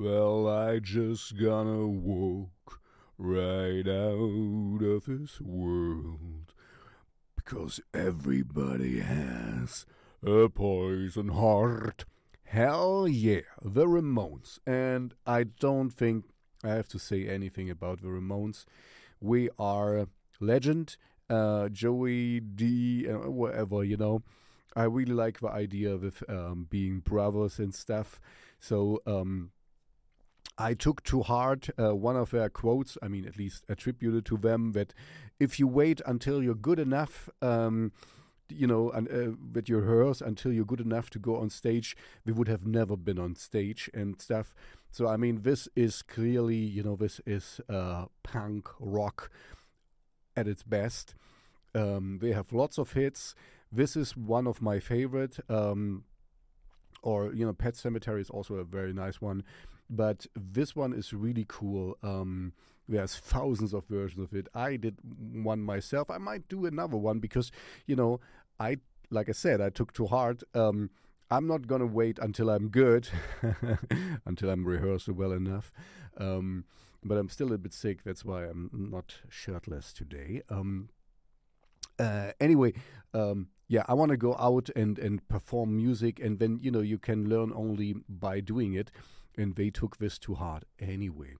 [0.00, 2.80] Well, I just gonna walk
[3.18, 6.52] right out of this world
[7.34, 9.86] because everybody has
[10.24, 12.04] a poison heart.
[12.44, 14.60] Hell yeah, the Ramones.
[14.64, 16.26] And I don't think
[16.62, 18.66] I have to say anything about the Ramones.
[19.20, 20.06] We are
[20.38, 20.96] legend,
[21.28, 24.22] uh, Joey D, uh, whatever, you know.
[24.76, 28.20] I really like the idea of um, being brothers and stuff.
[28.60, 29.50] So um,
[30.58, 34.36] I took to heart uh, one of their quotes, I mean, at least attributed to
[34.36, 34.92] them, that
[35.38, 37.92] if you wait until you're good enough, um,
[38.48, 41.96] you know, and uh, that you rehearse until you're good enough to go on stage,
[42.24, 44.54] we would have never been on stage and stuff.
[44.90, 49.30] So, I mean, this is clearly, you know, this is uh, punk rock
[50.36, 51.14] at its best.
[51.74, 53.34] Um, they have lots of hits.
[53.70, 55.38] This is one of my favorite.
[55.48, 56.04] Um,
[57.02, 59.44] or you know, Pet Sematary is also a very nice one,
[59.90, 61.96] but this one is really cool.
[62.02, 62.52] Um,
[62.88, 64.48] there's thousands of versions of it.
[64.54, 64.96] I did
[65.32, 66.10] one myself.
[66.10, 67.50] I might do another one because
[67.86, 68.20] you know,
[68.58, 68.78] I
[69.10, 70.42] like I said, I took to heart.
[70.54, 70.90] Um,
[71.30, 73.08] I'm not gonna wait until I'm good,
[74.24, 75.70] until I'm rehearsed well enough.
[76.16, 76.64] Um,
[77.04, 78.02] but I'm still a bit sick.
[78.04, 80.42] That's why I'm not shirtless today.
[80.48, 80.88] Um,
[81.98, 82.72] uh, anyway,
[83.14, 86.80] um, yeah, I want to go out and and perform music, and then you know
[86.80, 88.90] you can learn only by doing it.
[89.38, 91.36] And they took this to heart anyway.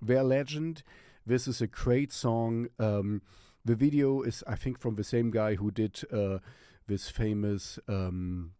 [0.00, 0.82] Their legend.
[1.24, 2.66] This is a great song.
[2.80, 3.22] Um,
[3.64, 6.38] the video is, I think, from the same guy who did uh,
[6.88, 8.52] this famous um,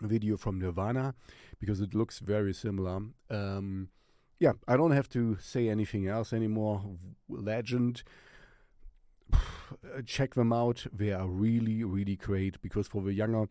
[0.00, 1.14] video from Nirvana,
[1.58, 3.00] because it looks very similar.
[3.28, 3.88] Um,
[4.38, 6.82] yeah, I don't have to say anything else anymore.
[7.28, 8.02] Legend
[10.06, 10.86] check them out.
[10.92, 13.48] They are really, really great because for the younger,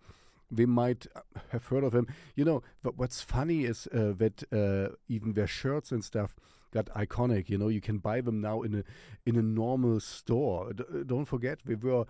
[0.56, 1.08] they might
[1.50, 2.08] have heard of them.
[2.36, 6.36] You know, but what's funny is uh, that uh, even their shirts and stuff
[6.72, 7.50] got iconic.
[7.50, 8.84] You know, you can buy them now in a
[9.26, 10.74] in a normal store.
[10.74, 12.06] D uh, don't forget, we were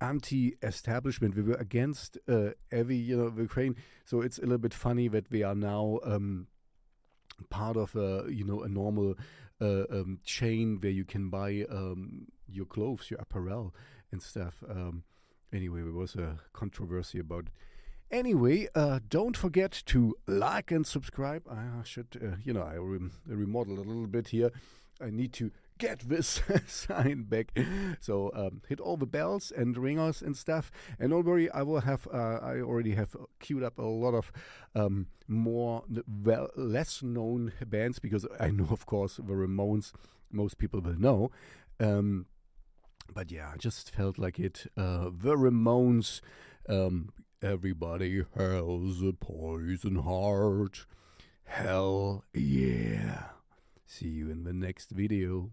[0.00, 1.36] anti-establishment.
[1.36, 3.76] We were against uh, every, you know, Ukraine.
[4.06, 5.98] So it's a little bit funny that we are now.
[6.04, 6.46] Um,
[7.48, 9.14] part of a you know a normal
[9.60, 13.74] uh, um, chain where you can buy um, your clothes, your apparel
[14.12, 14.62] and stuff.
[14.68, 15.04] Um,
[15.52, 17.52] anyway, there was a controversy about it.
[18.10, 21.46] Anyway, uh, don't forget to like and subscribe.
[21.48, 24.50] I should, uh, you know, I rem remodel a little bit here.
[25.00, 27.56] I need to get this sign back.
[28.00, 30.70] So um, hit all the bells and ringers and stuff.
[30.98, 32.06] And don't worry, I will have.
[32.12, 34.32] Uh, I already have queued up a lot of
[34.74, 39.92] um, more well less known bands because I know, of course, the Ramones.
[40.32, 41.30] Most people will know.
[41.80, 42.26] Um,
[43.12, 44.66] but yeah, I just felt like it.
[44.76, 46.20] Uh, the Ramones.
[46.68, 47.10] Um,
[47.42, 50.86] everybody has a poison heart.
[51.44, 53.24] Hell yeah.
[53.86, 55.50] See you in the next video.